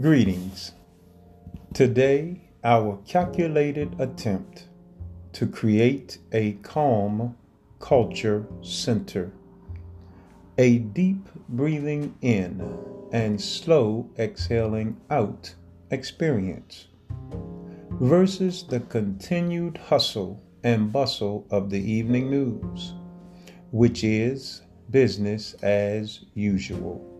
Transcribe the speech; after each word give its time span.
Greetings. 0.00 0.72
Today, 1.74 2.40
our 2.64 2.98
calculated 3.06 4.00
attempt 4.00 4.68
to 5.34 5.46
create 5.46 6.16
a 6.32 6.52
calm 6.62 7.36
culture 7.80 8.46
center, 8.62 9.30
a 10.56 10.78
deep 10.78 11.28
breathing 11.50 12.14
in 12.22 12.78
and 13.12 13.38
slow 13.38 14.08
exhaling 14.18 14.96
out 15.10 15.54
experience 15.90 16.86
versus 18.00 18.62
the 18.62 18.80
continued 18.80 19.76
hustle 19.76 20.42
and 20.64 20.90
bustle 20.90 21.46
of 21.50 21.68
the 21.68 21.92
evening 21.92 22.30
news, 22.30 22.94
which 23.70 24.02
is 24.02 24.62
business 24.90 25.52
as 25.62 26.20
usual 26.32 27.19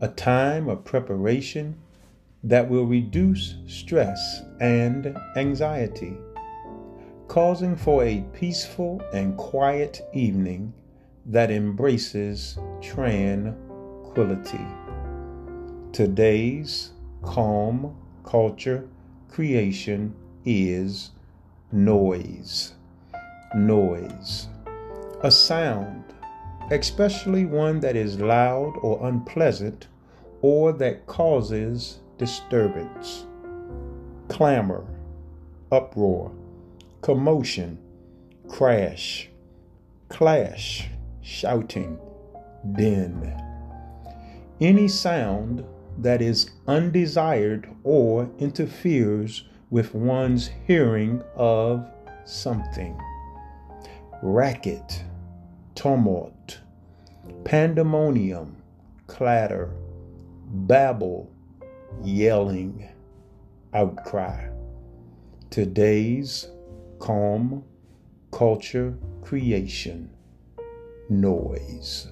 a 0.00 0.08
time 0.08 0.68
of 0.68 0.84
preparation 0.84 1.76
that 2.44 2.68
will 2.68 2.86
reduce 2.86 3.56
stress 3.66 4.42
and 4.60 5.16
anxiety, 5.36 6.16
causing 7.26 7.74
for 7.74 8.04
a 8.04 8.24
peaceful 8.32 9.02
and 9.12 9.36
quiet 9.36 10.00
evening 10.14 10.72
that 11.26 11.50
embraces 11.50 12.58
tranquility. 12.80 14.66
Today's 15.92 16.92
calm 17.22 17.96
culture 18.24 18.88
creation 19.28 20.14
is 20.44 21.10
noise. 21.72 22.74
Noise. 23.54 24.46
A 25.22 25.30
sound 25.30 26.04
especially 26.70 27.44
one 27.44 27.80
that 27.80 27.96
is 27.96 28.20
loud 28.20 28.74
or 28.82 29.06
unpleasant 29.06 29.88
or 30.42 30.72
that 30.72 31.06
causes 31.06 32.00
disturbance. 32.18 33.26
Clamor, 34.28 34.84
uproar, 35.72 36.32
commotion, 37.00 37.78
crash, 38.48 39.28
clash, 40.08 40.88
shouting, 41.22 41.98
din. 42.76 43.34
Any 44.60 44.88
sound 44.88 45.64
that 45.98 46.20
is 46.20 46.50
undesired 46.66 47.68
or 47.84 48.30
interferes 48.38 49.44
with 49.70 49.94
one's 49.94 50.50
hearing 50.66 51.22
of 51.36 51.88
something. 52.24 52.98
Racket, 54.22 55.04
tumult, 55.78 56.58
pandemonium, 57.44 58.56
clatter, 59.06 59.70
babble, 60.66 61.30
yelling, 62.02 62.88
outcry. 63.72 64.48
Today's 65.50 66.48
calm 66.98 67.62
culture 68.32 68.98
creation 69.22 70.10
noise. 71.08 72.08